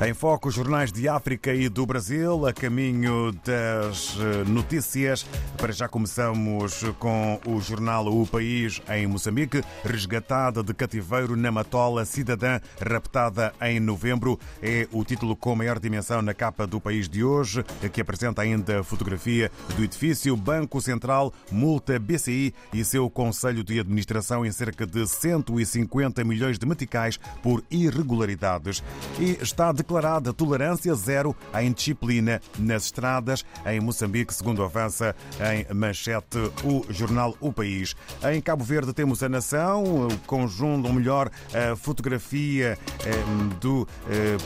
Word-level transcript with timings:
Em 0.00 0.14
foco, 0.14 0.48
jornais 0.48 0.92
de 0.92 1.08
África 1.08 1.52
e 1.52 1.68
do 1.68 1.84
Brasil, 1.84 2.46
a 2.46 2.52
caminho 2.52 3.32
das 3.44 4.16
eh, 4.20 4.48
notícias. 4.48 5.26
Para 5.56 5.72
já 5.72 5.88
começamos 5.88 6.84
com 7.00 7.40
o 7.44 7.60
jornal 7.60 8.06
O 8.06 8.24
País 8.24 8.80
em 8.88 9.08
Moçambique, 9.08 9.60
resgatada 9.84 10.62
de 10.62 10.72
cativeiro 10.72 11.34
na 11.34 11.50
Matola, 11.50 12.04
cidadã 12.04 12.60
raptada 12.80 13.52
em 13.60 13.80
novembro. 13.80 14.38
É 14.62 14.86
o 14.92 15.04
título 15.04 15.34
com 15.34 15.56
maior 15.56 15.80
dimensão 15.80 16.22
na 16.22 16.32
capa 16.32 16.64
do 16.64 16.80
país 16.80 17.08
de 17.08 17.24
hoje, 17.24 17.64
que 17.92 18.00
apresenta 18.00 18.42
ainda 18.42 18.78
a 18.78 18.84
fotografia 18.84 19.50
do 19.74 19.82
edifício 19.82 20.36
Banco 20.36 20.80
Central, 20.80 21.34
multa 21.50 21.98
BCI 21.98 22.54
e 22.72 22.84
seu 22.84 23.10
Conselho 23.10 23.64
de 23.64 23.80
Administração 23.80 24.46
em 24.46 24.52
cerca 24.52 24.86
de 24.86 25.04
150 25.08 26.22
milhões 26.22 26.56
de 26.56 26.66
meticais 26.66 27.18
por 27.42 27.64
irregularidades. 27.68 28.80
E 29.18 29.36
está 29.42 29.72
de 29.72 29.87
declarada 29.88 30.34
tolerância 30.34 30.94
zero 30.94 31.34
à 31.50 31.62
indisciplina 31.62 32.42
nas 32.58 32.84
estradas 32.84 33.42
em 33.64 33.80
Moçambique, 33.80 34.34
segundo 34.34 34.62
avança 34.62 35.16
em 35.40 35.74
manchete 35.74 36.38
o 36.62 36.84
jornal 36.90 37.34
O 37.40 37.50
País. 37.50 37.96
Em 38.30 38.38
Cabo 38.38 38.62
Verde 38.62 38.92
temos 38.92 39.22
a 39.22 39.30
Nação, 39.30 40.06
o 40.06 40.18
conjunto, 40.26 40.86
ou 40.86 40.92
melhor, 40.92 41.30
a 41.54 41.74
fotografia 41.74 42.78
eh, 43.06 43.56
do 43.58 43.88
eh, 44.10 44.36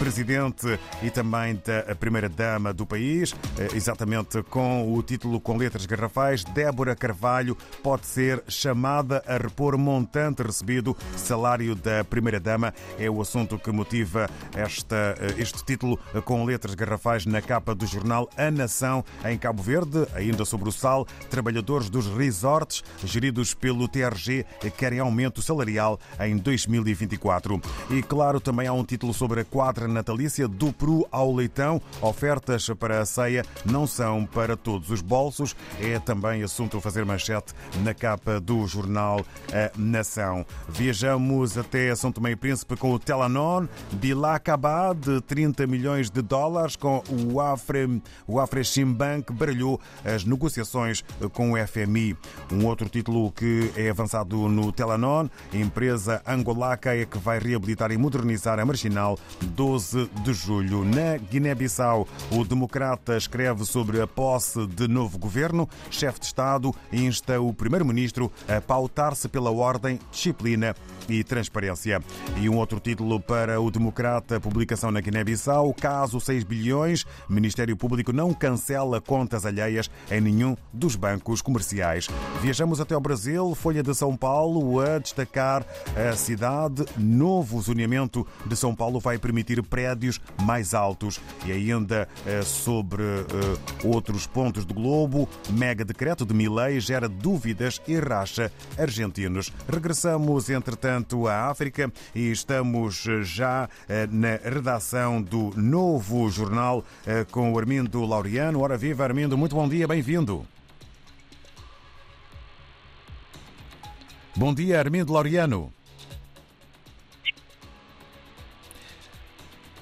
presidente 0.00 0.80
e 1.02 1.10
também 1.10 1.60
da 1.62 1.94
primeira-dama 1.94 2.72
do 2.72 2.86
país, 2.86 3.34
eh, 3.58 3.68
exatamente 3.74 4.42
com 4.44 4.94
o 4.94 5.02
título 5.02 5.38
com 5.38 5.58
letras 5.58 5.84
garrafais. 5.84 6.42
Débora 6.42 6.96
Carvalho 6.96 7.54
pode 7.82 8.06
ser 8.06 8.42
chamada 8.48 9.22
a 9.26 9.36
repor 9.36 9.76
montante 9.76 10.42
recebido. 10.42 10.96
Salário 11.18 11.74
da 11.74 12.02
primeira-dama 12.02 12.72
é 12.98 13.10
o 13.10 13.20
assunto 13.20 13.58
que 13.58 13.70
motiva 13.70 14.26
esta, 14.56 15.14
eh, 15.20 15.34
este 15.36 15.62
título 15.66 15.98
com 16.24 16.46
letras 16.46 16.74
garrafais 16.74 17.26
na 17.26 17.42
capa 17.42 17.74
do 17.74 17.86
jornal 17.86 18.30
A 18.38 18.50
Nação 18.50 19.04
em 19.22 19.36
Cabo 19.36 19.62
Verde. 19.62 20.06
Ainda 20.14 20.46
sobre 20.46 20.70
o 20.70 20.72
sal, 20.72 21.06
trabalhadores 21.28 21.90
dos 21.90 22.06
resorts 22.06 22.82
geridos 23.04 23.52
pelo 23.52 23.86
TRG 23.86 24.46
querem 24.78 24.98
aumento 24.98 25.42
salarial 25.42 26.00
em 26.18 26.38
2024. 26.38 27.60
E 27.90 28.02
claro, 28.02 28.40
também 28.40 28.66
há 28.66 28.72
um 28.72 28.82
título 28.82 29.12
sobre 29.12 29.40
a 29.42 29.44
quadra 29.44 29.89
natalícia 29.90 30.48
do 30.48 30.72
Peru 30.72 31.06
ao 31.10 31.34
leitão. 31.34 31.80
Ofertas 32.00 32.68
para 32.78 33.00
a 33.00 33.06
ceia 33.06 33.44
não 33.64 33.86
são 33.86 34.24
para 34.24 34.56
todos 34.56 34.90
os 34.90 35.02
bolsos. 35.02 35.54
É 35.80 35.98
também 35.98 36.42
assunto 36.42 36.78
a 36.78 36.80
fazer 36.80 37.04
manchete 37.04 37.52
na 37.82 37.92
capa 37.92 38.40
do 38.40 38.66
jornal 38.66 39.24
A 39.52 39.70
Nação. 39.76 40.44
Viajamos 40.68 41.58
até 41.58 41.94
São 41.94 42.12
Tomé 42.12 42.32
e 42.32 42.36
Príncipe 42.36 42.76
com 42.76 42.92
o 42.92 42.98
Telanon, 42.98 43.66
Bilacabá, 43.92 44.92
de 44.92 45.20
30 45.20 45.66
milhões 45.66 46.10
de 46.10 46.22
dólares, 46.22 46.76
com 46.76 47.02
o 47.08 47.40
Afre, 47.40 48.02
o 48.26 48.38
Afre 48.38 48.64
Chimbank 48.64 49.32
baralhou 49.32 49.80
as 50.04 50.24
negociações 50.24 51.04
com 51.32 51.52
o 51.52 51.66
FMI. 51.66 52.16
Um 52.52 52.66
outro 52.66 52.88
título 52.88 53.30
que 53.32 53.72
é 53.76 53.90
avançado 53.90 54.48
no 54.48 54.72
Telanon, 54.72 55.28
empresa 55.52 56.22
angolaca 56.26 56.94
é 56.94 57.04
que 57.04 57.18
vai 57.18 57.38
reabilitar 57.38 57.90
e 57.90 57.98
modernizar 57.98 58.58
a 58.58 58.64
marginal 58.64 59.18
12 59.42 59.79
de 60.22 60.32
julho. 60.32 60.84
Na 60.84 61.16
Guiné-Bissau, 61.16 62.06
o 62.30 62.44
democrata 62.44 63.16
escreve 63.16 63.64
sobre 63.64 64.00
a 64.00 64.06
posse 64.06 64.66
de 64.66 64.86
novo 64.86 65.18
governo. 65.18 65.68
Chefe 65.90 66.20
de 66.20 66.26
Estado 66.26 66.74
insta 66.92 67.40
o 67.40 67.52
primeiro-ministro 67.52 68.30
a 68.48 68.60
pautar-se 68.60 69.28
pela 69.28 69.50
ordem, 69.50 69.98
disciplina 70.10 70.74
e 71.08 71.24
transparência. 71.24 72.00
E 72.40 72.48
um 72.48 72.56
outro 72.56 72.78
título 72.78 73.18
para 73.20 73.60
o 73.60 73.70
democrata, 73.70 74.40
publicação 74.40 74.90
na 74.90 75.00
Guiné-Bissau, 75.00 75.74
caso 75.74 76.20
6 76.20 76.44
bilhões, 76.44 77.04
Ministério 77.28 77.76
Público 77.76 78.12
não 78.12 78.32
cancela 78.32 79.00
contas 79.00 79.44
alheias 79.44 79.90
em 80.10 80.20
nenhum 80.20 80.56
dos 80.72 80.96
bancos 80.96 81.42
comerciais. 81.42 82.08
Viajamos 82.40 82.80
até 82.80 82.94
ao 82.94 83.00
Brasil, 83.00 83.54
Folha 83.54 83.82
de 83.82 83.94
São 83.94 84.16
Paulo 84.16 84.80
a 84.80 84.98
destacar 84.98 85.64
a 85.96 86.14
cidade. 86.16 86.84
Novo 86.96 87.60
zoneamento 87.60 88.26
de 88.46 88.56
São 88.56 88.74
Paulo 88.74 89.00
vai 89.00 89.18
permitir 89.18 89.59
prédios 89.62 90.20
mais 90.42 90.74
altos. 90.74 91.20
E 91.44 91.52
ainda 91.52 92.08
eh, 92.26 92.42
sobre 92.42 93.02
eh, 93.02 93.86
outros 93.86 94.26
pontos 94.26 94.64
do 94.64 94.74
globo, 94.74 95.28
mega 95.50 95.84
decreto 95.84 96.24
de 96.24 96.34
Milei 96.34 96.80
gera 96.80 97.08
dúvidas 97.08 97.80
e 97.86 97.98
racha 97.98 98.52
argentinos. 98.78 99.52
Regressamos, 99.68 100.50
entretanto, 100.50 101.26
à 101.26 101.48
África 101.50 101.92
e 102.14 102.30
estamos 102.30 103.06
eh, 103.06 103.22
já 103.22 103.68
na 104.10 104.36
redação 104.42 105.20
do 105.20 105.50
novo 105.56 106.28
jornal 106.30 106.84
com 107.30 107.52
o 107.52 107.58
Armindo 107.58 108.04
Laureano. 108.04 108.60
Ora 108.60 108.76
viva, 108.76 109.04
Armindo, 109.04 109.36
muito 109.36 109.54
bom 109.54 109.68
dia, 109.68 109.86
bem-vindo. 109.86 110.46
Bom 114.36 114.54
dia, 114.54 114.78
Armindo 114.78 115.12
Laureano. 115.12 115.72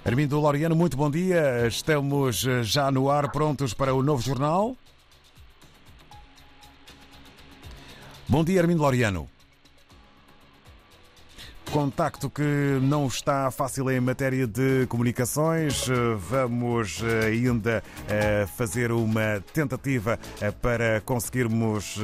Armindo 0.08 0.40
Laureano, 0.40 0.74
muito 0.74 0.96
bom 0.96 1.10
dia. 1.10 1.66
Estamos 1.66 2.40
já 2.62 2.90
no 2.90 3.10
ar, 3.10 3.30
prontos 3.30 3.74
para 3.74 3.92
o 3.92 4.02
novo 4.02 4.22
jornal. 4.22 4.74
Bom 8.26 8.42
dia, 8.42 8.62
Armindo 8.62 8.80
Laureano. 8.80 9.28
Contacto 11.78 12.28
que 12.28 12.42
não 12.82 13.06
está 13.06 13.48
fácil 13.52 13.88
em 13.88 14.00
matéria 14.00 14.48
de 14.48 14.84
comunicações. 14.88 15.86
Vamos 16.28 17.00
ainda 17.24 17.84
fazer 18.56 18.90
uma 18.90 19.40
tentativa 19.54 20.18
para 20.60 21.00
conseguirmos 21.02 21.96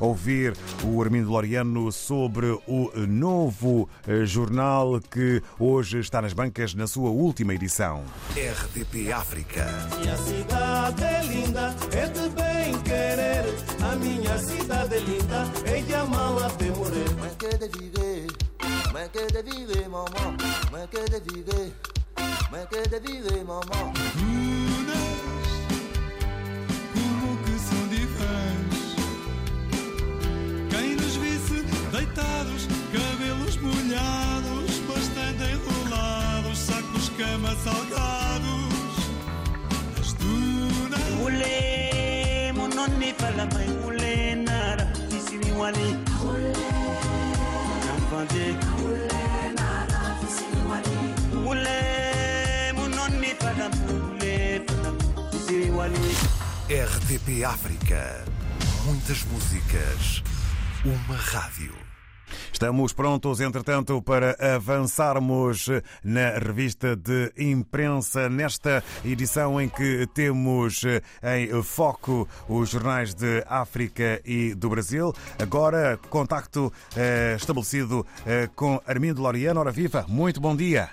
ouvir 0.00 0.56
o 0.82 1.00
Armindo 1.00 1.30
Loriano 1.30 1.92
sobre 1.92 2.46
o 2.66 2.90
novo 3.06 3.88
jornal 4.24 5.00
que 5.00 5.40
hoje 5.56 6.00
está 6.00 6.20
nas 6.20 6.32
bancas 6.32 6.74
na 6.74 6.88
sua 6.88 7.10
última 7.10 7.54
edição. 7.54 8.02
RDP 8.34 9.12
África. 9.12 9.66
Minha 10.00 10.16
cidade 10.16 11.04
é 11.04 11.22
linda, 11.22 11.76
é 11.92 12.06
de 12.08 12.28
bem 12.30 12.82
querer. 12.82 13.44
A 13.88 13.94
minha 13.94 14.36
cidade 14.38 14.96
é 14.96 14.98
linda, 14.98 15.44
é 15.64 15.80
de 15.80 15.94
amar 15.94 16.42
até 16.42 16.70
morrer. 16.70 17.06
Mwen 19.06 19.12
ke 19.14 19.32
devire 19.34 19.88
maman 19.88 20.36
Mwen 20.70 20.88
ke 20.90 21.02
devire 21.06 21.70
Mwen 22.50 22.66
ke 22.66 22.80
devire 22.90 23.44
maman 23.46 23.94
como 26.94 27.36
que 27.44 27.58
são 27.58 27.86
diferentes. 27.88 28.96
Quem 30.70 30.96
nos 30.96 31.16
visse 31.18 31.62
deitados, 31.92 32.66
cabelos 32.92 33.56
molhados, 33.62 34.70
bastante 34.88 35.44
enrolados, 35.54 36.58
sacos 36.58 37.08
cama 37.16 37.54
salgados, 37.62 38.96
as 40.00 40.12
dunas. 40.14 41.10
Ule 41.22 42.52
mononi 42.54 43.14
fala 43.18 43.46
mai 43.54 43.68
ule 43.86 44.34
nara 44.34 44.86
fisiri 45.10 45.52
wani 45.52 45.96
Namfante 47.86 48.75
RDP 57.06 57.44
África. 57.44 58.24
Muitas 58.84 59.24
músicas. 59.26 60.24
Uma 60.84 61.14
rádio. 61.16 61.72
Estamos 62.52 62.92
prontos, 62.92 63.40
entretanto, 63.40 64.02
para 64.02 64.34
avançarmos 64.56 65.68
na 66.02 66.30
revista 66.30 66.96
de 66.96 67.30
imprensa, 67.38 68.28
nesta 68.28 68.82
edição 69.04 69.60
em 69.60 69.68
que 69.68 70.08
temos 70.16 70.82
em 71.22 71.62
foco 71.62 72.28
os 72.48 72.70
jornais 72.70 73.14
de 73.14 73.44
África 73.46 74.20
e 74.26 74.52
do 74.56 74.68
Brasil. 74.68 75.12
Agora, 75.40 76.00
contacto 76.10 76.72
eh, 76.96 77.36
estabelecido 77.36 78.04
eh, 78.26 78.48
com 78.56 78.80
Armindo 78.84 79.22
Loriano. 79.22 79.60
Ora 79.60 79.70
viva, 79.70 80.04
muito 80.08 80.40
bom 80.40 80.56
dia. 80.56 80.88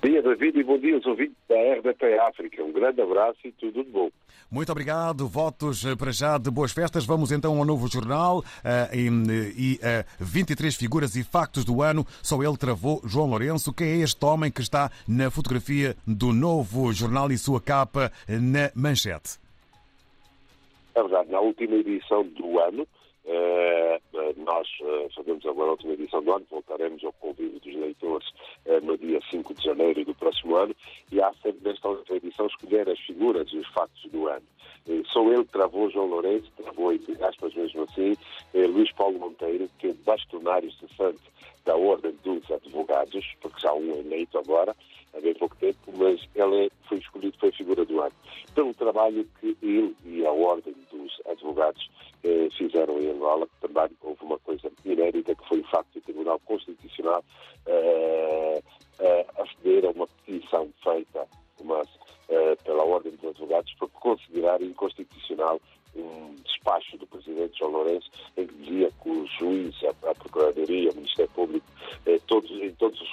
Bom 0.00 0.08
dia, 0.08 0.22
David, 0.22 0.60
e 0.60 0.62
bom 0.62 0.78
dia 0.78 0.94
aos 0.94 1.06
ouvintes 1.06 1.36
da 1.48 1.56
RDP 1.56 2.18
África. 2.20 2.62
Um 2.62 2.72
grande 2.72 3.02
abraço 3.02 3.38
e 3.44 3.50
tudo 3.50 3.82
de 3.82 3.90
bom. 3.90 4.10
Muito 4.50 4.72
obrigado. 4.72 5.28
Votos 5.28 5.84
eh, 5.84 5.94
para 5.94 6.10
já 6.10 6.36
de 6.36 6.50
boas 6.50 6.72
festas. 6.72 7.06
Vamos 7.06 7.30
então 7.30 7.56
ao 7.56 7.64
novo 7.64 7.86
jornal 7.86 8.42
eh, 8.64 8.90
e, 8.92 9.08
e 9.56 9.80
eh, 9.80 10.04
23 10.18 10.74
figuras 10.74 11.14
e 11.14 11.22
factos 11.22 11.64
do 11.64 11.82
ano. 11.82 12.04
Só 12.22 12.42
ele 12.42 12.56
travou 12.56 13.00
João 13.04 13.30
Lourenço. 13.30 13.72
Quem 13.72 13.88
é 13.88 13.96
este 13.98 14.24
homem 14.24 14.50
que 14.50 14.60
está 14.60 14.90
na 15.06 15.30
fotografia 15.30 15.96
do 16.06 16.32
novo 16.32 16.92
jornal 16.92 17.30
e 17.30 17.38
sua 17.38 17.60
capa 17.60 18.10
na 18.28 18.72
manchete? 18.74 19.38
É 20.94 21.02
verdade, 21.02 21.30
na 21.30 21.40
última 21.40 21.76
edição 21.76 22.24
do 22.24 22.58
ano, 22.58 22.86
eh, 23.24 24.00
eh, 24.09 24.09
nós 24.36 24.68
eh, 24.82 25.08
fazemos 25.14 25.44
agora 25.46 25.68
a 25.68 25.72
última 25.72 25.92
edição 25.92 26.22
do 26.22 26.32
ano, 26.32 26.46
voltaremos 26.50 27.02
ao 27.04 27.12
convívio 27.14 27.60
dos 27.60 27.74
leitores 27.74 28.28
eh, 28.66 28.80
no 28.80 28.96
dia 28.96 29.20
5 29.30 29.54
de 29.54 29.64
janeiro 29.64 30.04
do 30.04 30.14
próximo 30.14 30.56
ano 30.56 30.74
e 31.10 31.20
há 31.20 31.32
sempre 31.42 31.68
nesta 31.68 31.88
última 31.88 32.16
edição 32.16 32.46
escolher 32.46 32.88
as 32.88 32.98
figuras 33.00 33.48
e 33.52 33.58
os 33.58 33.68
factos 33.68 34.10
do 34.10 34.28
ano. 34.28 34.46
Eh, 34.88 35.02
Sou 35.12 35.32
ele 35.32 35.44
travou 35.44 35.90
João 35.90 36.06
Lourenço, 36.06 36.50
travou 36.56 36.92
entre 36.92 37.22
aspas 37.22 37.54
mesmo 37.54 37.82
assim, 37.82 38.16
eh, 38.54 38.66
Luís 38.66 38.92
Paulo 38.92 39.18
Monteiro, 39.18 39.68
que 39.78 39.88
é 39.88 39.92
bastonário 40.04 40.70
cessante 40.72 41.20
da 41.64 41.76
Ordem 41.76 42.12
dos 42.24 42.50
Advogados, 42.50 43.24
porque 43.40 43.60
já 43.60 43.72
um 43.72 43.90
eleito 43.98 44.38
agora, 44.38 44.74
há 45.14 45.20
bem 45.20 45.34
pouco 45.34 45.56
tempo, 45.56 45.78
mas 45.96 46.20
ele 46.34 46.70
foi 46.88 46.98
escolhido, 46.98 47.36
foi 47.38 47.52
figura 47.52 47.84
do 47.84 48.00
ano, 48.00 48.14
pelo 48.54 48.74
trabalho 48.74 49.28
que 49.40 49.56
ele 49.62 49.94
e 50.04 50.24
a 50.24 50.32
Ordem 50.32 50.74
dos 50.90 51.20
Advogados 51.26 51.90
eh, 52.24 52.48
fizeram 52.56 52.98
em 52.98 53.10
Angola, 53.10 53.46
que 53.46 53.68
também 53.68 53.90
houve 54.10 54.24
uma 54.24 54.38
coisa 54.40 54.70
inédita, 54.84 55.34
que 55.34 55.48
foi 55.48 55.60
o 55.60 55.68
facto 55.68 55.94
do 55.94 56.00
Tribunal 56.00 56.38
Constitucional 56.40 57.24
eh, 57.66 58.62
eh, 58.98 59.26
aceder 59.38 59.86
a 59.86 59.90
uma 59.90 60.06
petição 60.06 60.68
feita 60.82 61.26
uma, 61.60 61.82
eh, 62.28 62.56
pela 62.64 62.84
Ordem 62.84 63.12
dos 63.12 63.30
Advogados 63.30 63.72
para 63.74 63.88
considerar 63.88 64.60
inconstitucional 64.62 65.60
um 65.94 66.34
despacho 66.44 66.96
do 66.98 67.06
Presidente 67.06 67.58
João 67.58 67.72
Lourenço 67.72 68.10
em 68.36 68.46
que 68.46 68.54
dizia 68.54 68.90
que 69.02 69.08
o 69.08 69.26
juiz, 69.26 69.74
a, 69.84 70.10
a 70.10 70.14
Procuradoria, 70.14 70.90
o 70.90 70.94
Ministério 70.94 71.30
Público, 71.32 71.66
eh, 72.06 72.18
todos, 72.26 72.50
em 72.50 72.72
todos 72.74 73.00
os 73.00 73.12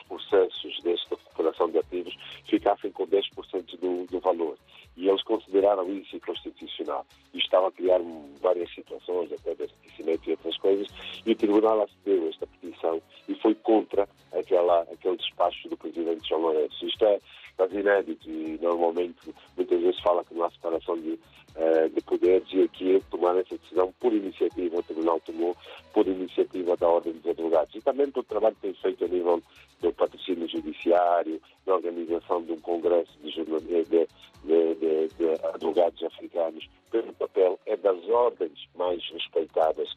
e 11.27 11.31
o 11.33 11.35
Tribunal 11.35 11.81
acedeu 11.83 12.29
esta 12.29 12.47
petição 12.47 13.01
e 13.27 13.35
foi 13.35 13.53
contra 13.55 14.07
aquela, 14.31 14.81
aquele 14.83 15.17
despacho 15.17 15.67
do 15.67 15.75
Presidente 15.77 16.27
João 16.29 16.41
Lourenço. 16.41 16.85
Isto 16.85 17.03
é 17.05 17.19
quase 17.57 17.77
inédito 17.77 18.29
e 18.29 18.57
normalmente 18.61 19.33
muitas 19.57 19.81
vezes 19.81 19.99
fala 19.99 20.23
que 20.23 20.33
não 20.33 20.45
há 20.45 20.51
separação 20.51 20.97
de, 20.99 21.19
eh, 21.55 21.89
de 21.89 22.01
poderes 22.01 22.47
e 22.53 22.61
aqui 22.61 23.03
tomaram 23.11 23.39
essa 23.39 23.57
decisão 23.57 23.93
por 23.99 24.13
iniciativa, 24.13 24.77
o 24.77 24.83
Tribunal 24.83 25.19
tomou 25.25 25.55
por 25.93 26.07
iniciativa 26.07 26.77
da 26.77 26.87
Ordem 26.87 27.13
dos 27.13 27.29
Advogados. 27.31 27.75
E 27.75 27.81
também 27.81 28.09
pelo 28.09 28.23
trabalho 28.25 28.55
que 28.55 28.61
tem 28.61 28.73
feito 28.75 29.03
a 29.03 29.07
nível 29.07 29.41
do 29.81 29.91
patrocínio 29.93 30.47
judiciário, 30.47 31.41
da 31.65 31.75
organização 31.75 32.41
de 32.43 32.53
um 32.53 32.59
congresso 32.61 33.11
de, 33.21 33.31
de, 33.31 33.83
de- 33.83 35.07
de- 35.17 35.45
advogados 35.53 36.01
africanos, 36.03 36.69
pelo 36.91 37.11
papel 37.13 37.59
é 37.65 37.75
das 37.75 38.01
ordens 38.07 38.67
mais 38.75 39.03
respeitadas 39.11 39.89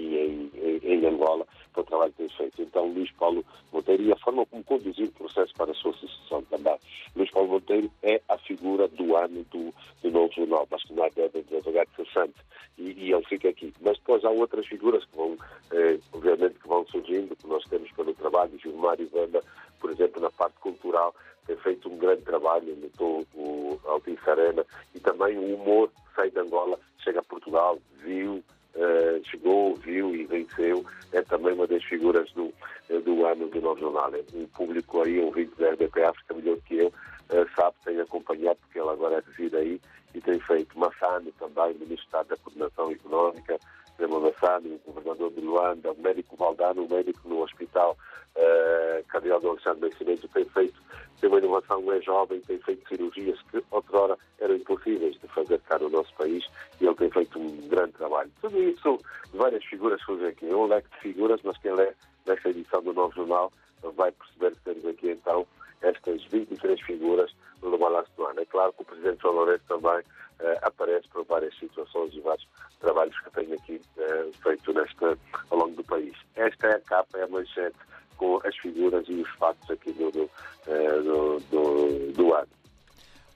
aqui 0.00 0.50
em, 0.54 0.80
em, 0.82 1.06
Angola, 1.06 1.46
pelo 1.74 1.86
trabalho 1.86 2.12
que 2.12 2.18
tem 2.18 2.28
feito. 2.36 2.62
Então, 2.62 2.86
Luís 2.86 3.10
Paulo 3.12 3.44
Monteiro 3.72 4.02
e 4.02 4.12
a 4.12 4.16
forma 4.16 4.46
como 4.46 4.64
conduziu 4.64 5.06
o 5.06 5.12
processo 5.12 5.52
para 5.54 5.70
a 5.70 5.74
sua 5.74 5.92
sucessão 5.92 6.42
também. 6.44 6.76
Luís 7.14 7.30
Paulo 7.30 7.48
Monteiro 7.48 7.90
é 8.02 8.20
a 8.28 8.38
figura 8.38 8.88
do 8.88 9.16
ano 9.16 9.44
do, 9.50 9.74
do 10.02 10.10
novo 10.10 10.32
jornal, 10.32 10.66
bastonário 10.66 11.14
da 11.14 11.22
Ordem 11.24 11.42
dos 11.42 11.58
Advogados 11.58 11.94
Cessante, 11.96 12.34
e, 12.78 12.92
e 12.92 13.12
ele 13.12 13.24
fica 13.24 13.48
aqui. 13.48 13.72
Mas 13.80 13.98
depois 13.98 14.24
há 14.24 14.30
outras 14.30 14.66
figuras 14.66 15.04
que 15.04 15.16
vão, 15.16 15.36
eh, 15.72 15.98
obviamente, 16.12 16.58
que 16.58 16.68
vão 16.68 16.86
surgindo, 16.86 17.36
que 17.36 17.46
nós 17.46 17.64
temos 17.64 17.90
pelo 17.92 18.14
trabalho, 18.14 18.58
Gilmar 18.58 19.00
e 19.00 19.04
Vanda, 19.06 19.42
por 19.78 19.90
exemplo, 19.90 20.20
na 20.20 20.30
parte 20.30 20.58
cultural, 20.60 21.14
tem 21.46 21.56
feito 21.56 21.88
um 21.88 21.96
grande 21.96 22.22
trabalho, 22.22 22.72
imitou 22.72 23.26
o 23.34 23.78
Altice 23.84 24.28
Arena, 24.28 24.64
e 24.94 25.00
também 25.00 25.36
o 25.38 25.54
humor 25.54 25.88
que 25.88 26.14
sai 26.14 26.30
de 26.30 26.38
Angola, 26.38 26.78
chega 27.02 27.20
a 27.20 27.24
Portugal, 27.24 27.78
viu, 28.02 28.42
eh, 28.74 29.20
chegou, 29.24 29.74
viu 29.76 30.14
e 30.14 30.24
venceu, 30.24 30.84
é 31.12 31.22
também 31.22 31.54
uma 31.54 31.66
das 31.66 31.82
figuras 31.84 32.30
do, 32.32 32.52
eh, 32.88 32.98
do 33.00 33.26
ano 33.26 33.48
do 33.48 33.60
Novo 33.60 33.80
Jornal. 33.80 34.12
O 34.34 34.48
público 34.48 35.02
aí, 35.02 35.20
ouvinte 35.20 35.52
da 35.58 35.70
RDP 35.70 36.02
África, 36.04 36.34
melhor 36.34 36.58
que 36.66 36.76
eu, 36.78 36.92
eh, 37.30 37.46
sabe, 37.56 37.76
tem 37.84 38.00
acompanhado, 38.00 38.58
porque 38.60 38.78
ele 38.78 38.88
agora 38.88 39.24
reside 39.26 39.56
aí, 39.56 39.80
e 40.14 40.20
tem 40.20 40.38
feito 40.40 40.78
Massano 40.78 41.32
também, 41.32 41.74
Ministro 41.74 42.24
da 42.24 42.36
Coordenação 42.36 42.90
Económica, 42.90 43.58
Zema 43.98 44.20
Massano, 44.20 44.80
o 44.86 44.92
governador 44.92 45.30
de 45.32 45.40
Luanda, 45.40 45.92
o 45.92 46.00
médico 46.00 46.36
Valdano, 46.36 46.84
o 46.84 46.88
médico 46.88 47.28
no 47.28 47.42
hospital 47.42 47.96
uh, 48.40 49.04
Cardeal 49.08 49.40
do 49.40 49.50
Alexandre 49.50 49.88
Nascimento, 49.88 50.28
tem 50.28 50.44
feito, 50.46 50.82
tem 51.20 51.28
uma 51.28 51.38
inovação, 51.38 51.92
é 51.92 52.00
jovem, 52.00 52.40
tem 52.40 52.58
feito 52.58 52.88
cirurgias 52.88 53.40
que 53.50 53.62
outrora 53.70 54.16
eram 54.40 54.56
impossíveis 54.56 55.18
de 55.20 55.28
fazer 55.28 55.60
cá 55.60 55.78
no 55.78 55.90
nosso 55.90 56.12
país 56.14 56.44
e 56.80 56.86
ele 56.86 56.94
tem 56.94 57.10
feito 57.10 57.38
um 57.38 57.68
grande 57.68 57.92
trabalho. 57.92 58.30
Tudo 58.40 58.62
isso, 58.62 58.98
várias 59.34 59.64
figuras 59.64 60.00
surgem 60.02 60.28
aqui. 60.28 60.48
É 60.48 60.56
um 60.56 60.66
leque 60.66 60.88
de 60.90 61.00
figuras, 61.00 61.40
mas 61.44 61.58
quem 61.58 61.74
lê 61.74 61.92
nesta 62.26 62.48
edição 62.48 62.82
do 62.82 62.92
Novo 62.92 63.14
Jornal 63.14 63.52
vai 63.96 64.12
perceber 64.12 64.52
que 64.52 64.64
temos 64.64 64.86
aqui 64.86 65.10
então 65.10 65.46
estas 65.82 66.24
23 66.26 66.80
figuras 66.82 67.34
no 67.62 67.76
balanço 67.78 68.10
do 68.16 68.26
ano. 68.26 68.40
É 68.40 68.44
claro 68.44 68.72
que 68.72 68.82
o 68.82 68.84
Presidente 68.84 69.22
João 69.22 69.34
Lourenço 69.34 69.64
também 69.66 70.02
eh, 70.40 70.58
aparece 70.62 71.08
por 71.08 71.24
várias 71.24 71.56
situações 71.58 72.14
e 72.14 72.20
vários 72.20 72.46
trabalhos 72.80 73.18
que 73.20 73.30
tem 73.30 73.52
aqui 73.52 73.80
eh, 73.98 74.30
feito 74.42 74.72
nesta, 74.72 75.18
ao 75.50 75.58
longo 75.58 75.76
do 75.76 75.84
país. 75.84 76.14
Esta 76.34 76.68
é 76.68 76.74
a 76.76 76.80
capa, 76.80 77.18
é 77.18 77.22
a 77.22 77.28
manchete 77.28 77.76
com 78.20 78.38
as 78.44 78.54
figuras 78.58 79.02
e 79.08 79.14
os 79.14 79.28
fatos 79.30 79.70
aqui 79.70 79.90
do, 79.92 80.10
do, 80.10 80.30
eh, 80.66 81.02
do, 81.02 81.40
do, 81.50 82.12
do 82.12 82.34
ano. 82.34 82.48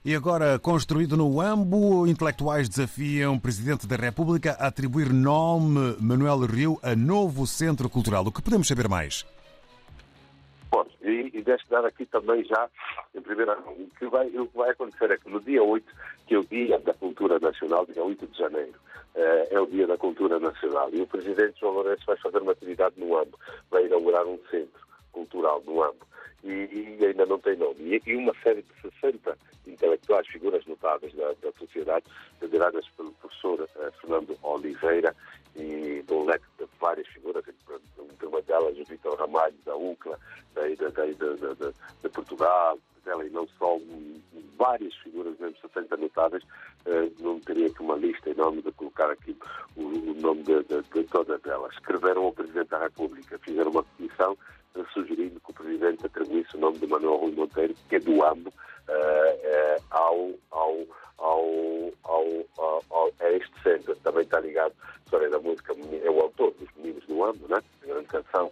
E 0.05 0.13
agora, 0.13 0.59
construído 0.59 1.17
no 1.17 1.41
AMBO, 1.41 2.05
intelectuais 2.05 2.69
desafiam 2.69 3.33
o 3.33 3.39
Presidente 3.39 3.87
da 3.87 3.95
República 3.95 4.55
a 4.59 4.67
atribuir 4.67 5.11
nome 5.11 5.97
Manuel 5.99 6.41
Rio 6.45 6.79
a 6.83 6.95
novo 6.95 7.47
centro 7.47 7.89
cultural. 7.89 8.23
O 8.27 8.31
que 8.31 8.43
podemos 8.43 8.67
saber 8.67 8.87
mais? 8.87 9.25
E, 11.45 11.51
e 11.51 11.55
deixe 11.55 11.63
dar 11.69 11.85
aqui 11.85 12.05
também 12.05 12.43
já, 12.43 12.69
em 13.13 13.21
primeira 13.21 13.55
mão, 13.55 13.73
o 13.73 13.89
que, 13.97 14.07
vai, 14.07 14.27
o 14.27 14.47
que 14.47 14.57
vai 14.57 14.71
acontecer 14.71 15.11
é 15.11 15.17
que 15.17 15.29
no 15.29 15.39
dia 15.39 15.63
8, 15.63 15.85
que 16.27 16.35
é 16.35 16.39
o 16.39 16.43
Dia 16.43 16.79
da 16.79 16.93
Cultura 16.93 17.39
Nacional, 17.39 17.85
dia 17.85 18.03
8 18.03 18.27
de 18.27 18.37
janeiro, 18.37 18.75
eh, 19.15 19.47
é 19.51 19.59
o 19.59 19.67
Dia 19.67 19.87
da 19.87 19.97
Cultura 19.97 20.39
Nacional, 20.39 20.89
e 20.93 21.01
o 21.01 21.07
Presidente 21.07 21.59
João 21.59 21.73
Lourenço 21.73 22.05
vai 22.05 22.17
fazer 22.17 22.41
uma 22.41 22.51
atividade 22.51 22.95
no 22.97 23.17
AMBO, 23.17 23.39
vai 23.69 23.85
inaugurar 23.85 24.25
um 24.25 24.39
centro 24.49 24.84
cultural 25.15 25.63
no 25.65 25.81
AMBO, 25.81 26.05
e, 26.43 26.97
e 26.99 27.05
ainda 27.05 27.25
não 27.25 27.39
tem 27.39 27.55
nome. 27.55 27.75
E, 27.79 28.01
e 28.05 28.15
uma 28.17 28.33
série 28.43 28.61
de 28.61 28.91
60 28.99 29.37
intelectuais, 29.65 30.27
figuras 30.27 30.65
notáveis 30.65 31.13
da, 31.13 31.33
da 31.41 31.51
sociedade, 31.57 32.05
lideradas 32.41 32.85
pelo 32.89 33.11
professor 33.13 33.67
eh, 33.77 33.91
Fernando 34.01 34.37
Oliveira, 34.43 35.15
e 35.55 36.03
de 36.05 36.13
um 36.13 36.25
leque 36.25 36.45
de 36.59 36.65
várias 36.79 37.07
figuras, 37.07 37.43
entre 37.47 38.27
uma 38.27 38.41
delas 38.41 38.77
o 38.77 38.83
Vitor 38.83 39.17
Ramalho, 39.17 39.55
da 39.65 39.75
UCLA, 39.75 40.19
daí, 40.53 40.75
da, 40.75 40.89
daí, 40.89 41.15
da, 41.15 41.33
da, 41.33 41.53
da, 41.53 41.71
de 42.03 42.09
Portugal, 42.09 42.77
dela 43.05 43.25
e 43.25 43.29
não 43.29 43.47
só, 43.57 43.79
várias 44.57 44.93
figuras, 44.95 45.37
mesmo 45.39 45.55
60 45.61 45.95
notáveis, 45.97 46.43
eh, 46.85 47.09
não 47.19 47.39
teria 47.39 47.67
aqui 47.67 47.81
uma 47.81 47.95
lista 47.95 48.29
enorme 48.29 48.61
de 48.61 48.71
colocar 48.73 49.09
aqui 49.09 49.35
o, 49.77 49.81
o 49.81 50.13
nome 50.15 50.43
de, 50.43 50.63
de, 50.63 50.81
de 50.81 51.03
todas 51.05 51.39
elas. 51.45 51.73
Escreveram 51.73 52.23
ao 52.23 52.33
Presidente 52.33 52.69
da 52.69 52.79
República, 52.79 53.39
fizeram 53.39 53.71
uma 53.71 53.83
petição 53.83 54.37
sugerindo 54.93 55.39
que 55.39 55.51
o 55.51 55.53
Presidente 55.53 56.05
atribuísse 56.05 56.55
o 56.55 56.59
nome 56.59 56.77
de 56.79 56.87
Manuel 56.87 57.17
Rui 57.17 57.31
Monteiro, 57.31 57.75
que 57.89 57.95
é 57.95 57.99
do 57.99 58.23
AMBO, 58.23 58.51
eh, 58.87 59.39
eh, 59.43 59.77
ao, 59.91 60.31
ao, 60.51 60.77
ao, 61.17 62.45
ao, 62.89 63.11
a 63.19 63.31
este 63.31 63.53
centro. 63.63 63.95
Também 63.97 64.23
está 64.23 64.39
ligado 64.39 64.73
à 64.81 64.97
história 65.05 65.29
da 65.29 65.39
música, 65.39 65.73
é 65.73 66.09
o 66.09 66.21
autor 66.21 66.53
dos 66.59 66.69
Meninos 66.75 67.05
do 67.05 67.23
AMBO, 67.23 67.47
né? 67.47 67.59
grande 67.85 68.07
canção, 68.07 68.51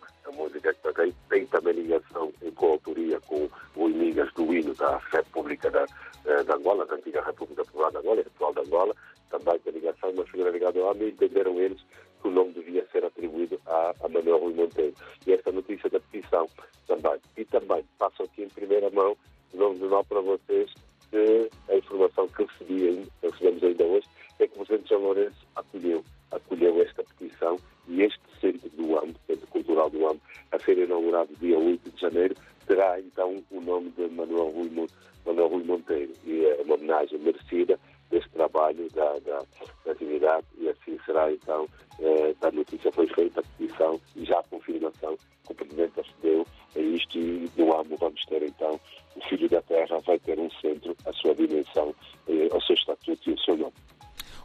que 22.58 23.08
recebemos 23.22 23.64
ainda 23.64 23.84
hoje, 23.84 24.08
é 24.40 24.48
que 24.48 24.54
o 24.54 24.66
Presidente 24.66 24.90
João 24.90 25.02
Lourenço 25.02 25.48
acolheu, 25.56 26.04
acolheu 26.32 26.82
esta 26.82 27.04
petição 27.04 27.58
e 27.88 28.02
este 28.02 28.20
centro 28.40 28.70
do 28.70 28.98
AMBO, 28.98 29.20
Centro 29.28 29.48
Cultural 29.48 29.90
do 29.90 30.08
AMBO, 30.08 30.22
a 30.52 30.60
ser 30.60 30.78
inaugurado 30.78 31.30
dia 31.40 31.58
8 31.58 31.92
de 31.92 32.02
janeiro, 32.02 32.36
terá 32.68 33.00
então 33.00 33.44
o 33.52 33.62
nome 33.62 33.90
de 33.92 34.08
Manuel 34.10 34.50
Rui, 34.50 34.88
Manuel 35.26 35.48
Rui 35.48 35.64
Monteiro. 35.64 36.14
E 36.26 36.46
é 36.46 36.62
uma 36.64 36.76
homenagem 36.76 37.20
merecida 37.20 37.80
deste 38.10 38.30
trabalho, 38.30 38.88
da, 38.92 39.20
da, 39.20 39.44
da 39.86 39.92
atividade, 39.92 40.46
e 40.58 40.70
assim 40.70 40.98
será 41.06 41.32
então, 41.32 41.68
eh, 42.00 42.36
a 42.42 42.52
notícia 42.52 42.92
foi 42.92 43.08
feita, 43.08 43.40
a 43.40 43.44
petição 43.44 44.00
e 44.16 44.24
já 44.26 44.40
a 44.40 44.44
confirmação 44.44 45.18
que 45.46 45.52
o 45.52 45.56
Presidente 45.56 46.00
acedeu 46.00 46.46
a 46.76 46.80
isto 46.80 47.18
e 47.18 47.50
no 47.58 47.74
AMO 47.74 47.98
vamos 47.98 48.24
ter 48.26 48.44
então 48.44 48.80
o 49.16 49.22
Filho 49.22 49.50
da 49.50 49.62
Terra 49.62 50.00
vai 50.00 50.18
ter 50.20 50.40
um 50.40 50.50
centro, 50.52 50.96
a 51.06 51.14
sua 51.14 51.36
dimensão, 51.36 51.93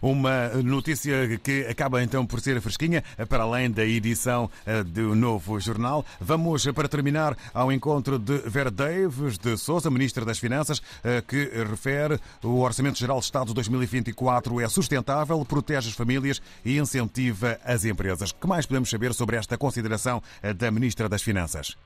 Uma 0.01 0.49
notícia 0.63 1.39
que 1.39 1.67
acaba 1.67 2.03
então 2.03 2.27
por 2.27 2.41
ser 2.41 2.61
fresquinha, 2.61 3.03
para 3.29 3.43
além 3.43 3.71
da 3.71 3.85
edição 3.85 4.51
eh, 4.67 4.83
do 4.85 5.15
novo 5.15 5.59
jornal. 5.59 6.05
Vamos, 6.21 6.67
para 6.73 6.89
terminar, 6.89 7.37
ao 7.53 7.73
encontro 7.73 8.19
de 8.19 8.39
Vera 8.39 8.71
Daves 8.71 9.39
de 9.39 9.57
Souza, 9.57 9.91
Ministra 9.91 10.25
das 10.25 10.39
Finanças, 10.39 10.81
eh, 11.03 11.21
que 11.21 11.45
refere 11.65 12.19
o 12.43 12.61
Orçamento 12.61 12.99
Geral 12.99 13.19
de 13.19 13.25
Estado 13.25 13.53
2024 13.53 14.61
é 14.61 14.69
sustentável, 14.69 15.45
protege 15.45 15.89
as 15.89 15.95
famílias 15.95 16.41
e 16.65 16.79
incentiva 16.79 17.59
as 17.65 17.85
empresas. 17.85 18.33
Que 18.33 18.47
mais 18.47 18.67
podemos 18.67 18.91
saber 18.91 19.13
sobre 19.15 19.37
esta 19.37 19.59
consideração 19.59 20.23
eh, 20.43 20.53
da 20.53 20.71
Ministra 20.71 21.09
das 21.09 21.23
Finanças? 21.23 21.77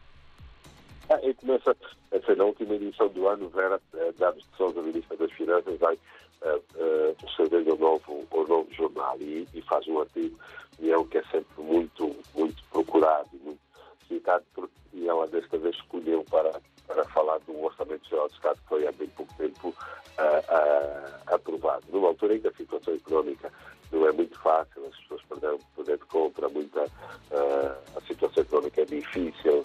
Ah, 1.09 1.19
e 1.23 1.35
começa, 1.35 1.77
essa, 2.11 2.35
na 2.35 2.45
última 2.45 2.75
edição 2.75 3.09
do 3.09 3.29
ano, 3.29 3.49
Vera 3.51 3.81
Daves 4.19 4.45
de 4.45 4.57
Souza, 4.57 4.81
Ministra 4.83 5.17
das 5.17 5.33
Finanças, 5.33 5.79
vai 5.79 5.99
uh, 6.45 7.17
escrever 7.27 7.73
o 7.73 7.77
novo, 7.77 8.27
o 8.31 8.47
novo 8.47 8.69
jornal 8.73 9.17
e, 9.21 9.47
e 9.55 9.63
faz 9.63 9.87
um 9.89 10.01
artigo, 10.01 10.39
e 10.81 10.91
é 10.91 10.97
o 10.97 11.05
que 11.05 11.19
é 11.19 11.23
sempre 11.25 11.63
muito, 11.63 12.15
muito 12.35 12.63
procurado 12.71 13.29
e 13.33 13.37
muito 13.39 13.61
citado, 14.09 14.45
e 14.93 15.09
ela 15.09 15.27
desta 15.27 15.59
vez 15.59 15.75
escolheu 15.77 16.25
para, 16.31 16.61
para 16.87 17.05
falar 17.07 17.39
do 17.41 17.65
Orçamento 17.65 18.09
Geral 18.09 18.29
do 18.29 18.35
Estado, 18.35 18.59
que 18.61 18.69
foi 18.69 18.87
há 18.87 18.93
bem 18.93 19.09
pouco 19.09 19.33
tempo 19.35 19.69
uh, 19.69 19.73
uh, 19.73 21.35
aprovado. 21.35 21.85
Numa 21.91 22.09
altura 22.09 22.37
em 22.37 22.41
que 22.41 22.49
a 22.49 22.53
situação 22.53 22.95
económica 22.95 23.53
não 23.91 24.07
é 24.07 24.13
muito 24.13 24.39
fácil, 24.41 24.87
as 24.87 24.97
pessoas 25.01 25.23
perderam 25.29 25.59
poder 25.75 25.99
de 25.99 26.05
compra, 26.07 26.49
muita, 26.49 26.85
uh, 26.85 27.97
a 27.97 28.01
situação 28.07 28.43
económica 28.43 28.83
é 28.83 28.85
difícil. 28.85 29.65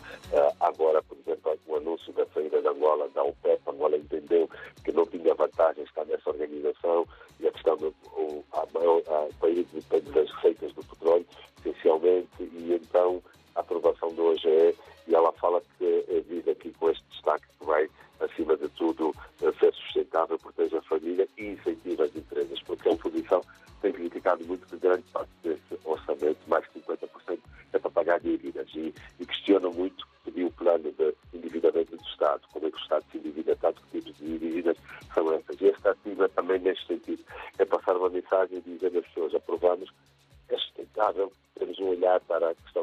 agora, 0.59 1.01
por 1.03 1.17
exemplo, 1.17 1.57
o 1.67 1.75
anúncio 1.75 2.11
da 2.13 2.25
saída 2.27 2.61
da 2.61 2.71
Angola 2.71 3.07
da 3.09 3.23
OPEP, 3.23 3.61
a 3.65 3.71
Angola 3.71 3.97
entendeu 3.97 4.49
que 4.83 4.91
não 4.91 5.05
tinha 5.05 5.33
vantagem 5.33 5.83
estar 5.83 6.05
nessa 6.05 6.29
organização 6.29 7.05
e 7.39 7.47
a 7.47 7.51
questão 7.51 7.77
do 7.77 7.93
o, 8.17 8.43
a 8.53 8.65
maior, 8.73 9.01
a 9.07 9.27
país 9.39 9.65
depende 9.71 10.11
das 10.11 10.29
receitas 10.31 10.73
do 10.73 10.83
petróleo, 10.83 11.25
essencialmente, 11.59 12.27
e 12.39 12.73
então 12.73 13.21
aprovação 13.57 14.13
do 14.13 14.27
OGE 14.27 14.75
e 15.07 15.15
ela 15.15 15.31
fala 15.33 15.61
que 15.77 16.23
vive 16.27 16.51
aqui 16.51 16.71
com 16.79 16.89
este 16.89 17.03
destaque 17.11 17.45
que 17.59 17.65
vai, 17.65 17.89
acima 18.19 18.55
de 18.55 18.67
tudo, 18.69 19.13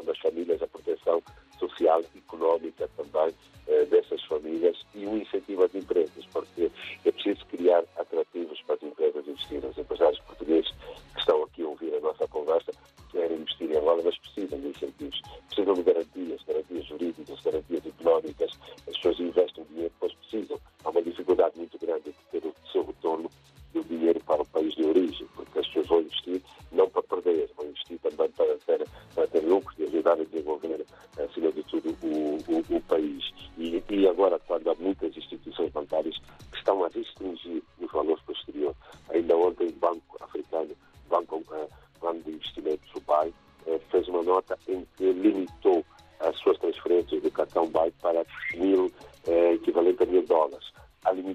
das 0.05 0.17
famílias, 0.19 0.61
a 0.61 0.67
proteção 0.67 1.21
social 1.59 2.01
e 2.13 2.19
económica 2.19 2.89
também 2.95 3.33
eh, 3.67 3.85
dessas 3.85 4.23
famílias 4.25 4.77
e 4.93 5.05
um 5.05 5.17
incentivo 5.17 5.63
às 5.63 5.73
empresas, 5.73 6.25
porque 6.31 6.71
é 7.03 7.11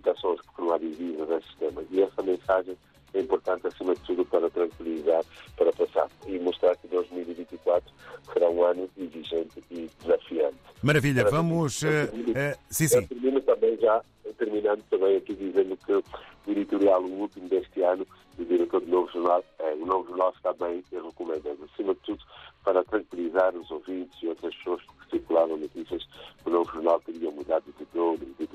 Há 0.01 0.11
limitações 0.11 0.41
porque 0.43 0.63
não 0.63 0.73
há 0.73 0.79
divisas 0.79 1.29
nesse 1.29 1.47
sistema. 1.49 1.83
E 1.91 2.03
essa 2.03 2.23
mensagem 2.23 2.77
é 3.13 3.21
importante, 3.21 3.67
acima 3.67 3.95
de 3.95 4.01
tudo, 4.03 4.25
para 4.25 4.49
tranquilizar, 4.51 5.23
para 5.57 5.73
passar 5.73 6.09
e 6.27 6.39
mostrar 6.39 6.77
que 6.77 6.87
2024 6.89 7.93
será 8.33 8.49
um 8.49 8.65
ano 8.65 8.89
exigente 8.97 9.63
e 9.71 9.91
desafiante. 10.01 10.57
Maravilha, 10.83 11.23
para 11.23 11.31
vamos. 11.33 11.83
Uh, 11.83 11.87
uh, 11.87 12.59
sim, 12.71 12.89
sim. 12.89 13.07
Termino 13.07 13.41
também 13.43 13.77
já, 13.79 14.03
terminando 14.39 14.83
também 14.89 15.17
aqui 15.17 15.35
dizendo 15.35 15.77
que 15.77 15.93
o 15.93 16.05
editorial, 16.53 17.03
o 17.03 17.21
último 17.21 17.49
deste 17.49 17.83
ano, 17.83 18.07
do 18.39 18.45
diretor 18.45 18.81
do 18.81 18.87
Novo 18.87 19.13
Jornal, 19.13 19.45
é, 19.59 19.75
o 19.75 19.85
Novo 19.85 20.09
Jornal 20.09 20.33
está 20.37 20.53
bem, 20.55 20.83
eu 20.93 21.05
recomendo, 21.05 21.59
acima 21.73 21.95
de 21.95 22.01
tudo, 22.01 22.25
para 22.65 22.85
tranquilizar 22.85 23.55
os 23.57 23.71
ouvintes 23.71 24.23
e 24.23 24.29
outras 24.29 24.55
pessoas 24.55 24.81
que 24.83 25.11
circularam 25.11 25.57
notícias 25.57 26.07
que 26.43 26.49
o 26.49 26.51
Novo 26.51 26.73
Jornal 26.73 27.01
teria 27.01 27.31
mudado 27.31 27.65
de 27.77 27.85
dono, 27.93 28.19
de. 28.39 28.50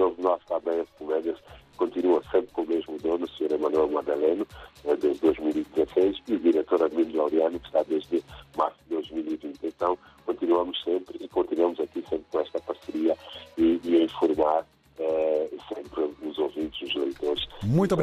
Não, 0.00 0.06
o 0.06 0.10
Novo 0.10 0.22
Jornal 0.22 0.38
está 0.38 0.60
bem, 0.60 0.78
recomendo 0.78 1.36
continua 1.76 2.22
sempre 2.30 2.52
com 2.52 2.62
o 2.62 2.66
mesmo 2.66 2.98
dono, 2.98 3.24
o 3.24 3.28
Sr. 3.28 3.52
Emanuel 3.52 3.88
Madaleno, 3.88 4.46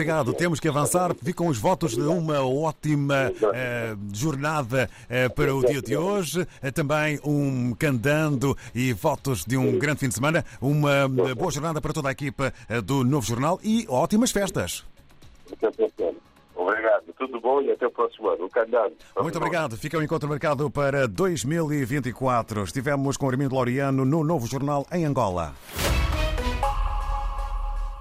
obrigado. 0.07 0.33
Temos 0.33 0.59
que 0.59 0.69
avançar. 0.69 1.13
Ficam 1.15 1.47
os 1.47 1.57
votos 1.57 1.93
de 1.93 2.01
uma 2.01 2.41
ótima 2.41 3.29
uh, 3.29 4.15
jornada 4.15 4.89
uh, 5.03 5.33
para 5.33 5.53
o 5.53 5.65
dia 5.65 5.81
de 5.81 5.97
hoje. 5.97 6.47
também 6.73 7.19
um 7.25 7.75
candando 7.75 8.57
e 8.73 8.93
votos 8.93 9.43
de 9.43 9.57
um 9.57 9.77
grande 9.77 9.99
fim 9.99 10.07
de 10.07 10.13
semana. 10.13 10.45
Uma 10.61 11.09
boa 11.35 11.51
jornada 11.51 11.81
para 11.81 11.91
toda 11.91 12.07
a 12.07 12.11
equipa 12.13 12.53
do 12.85 13.03
Novo 13.03 13.27
Jornal 13.27 13.59
e 13.61 13.85
ótimas 13.89 14.31
festas. 14.31 14.85
Obrigado, 16.55 17.03
tudo 17.17 17.41
bom 17.41 17.61
e 17.61 17.71
até 17.71 17.85
o 17.85 17.91
próximo 17.91 18.29
ano. 18.29 18.45
Um 18.45 18.49
candado. 18.49 18.93
Muito 19.19 19.37
obrigado. 19.37 19.77
Fica 19.77 19.97
o 19.97 20.03
encontro 20.03 20.29
marcado 20.29 20.69
para 20.69 21.05
2024. 21.07 22.63
Estivemos 22.63 23.17
com 23.17 23.25
o 23.25 23.29
Armindo 23.29 23.55
Laureano 23.55 24.05
no 24.05 24.23
Novo 24.23 24.47
Jornal 24.47 24.85
em 24.91 25.03
Angola. 25.05 25.53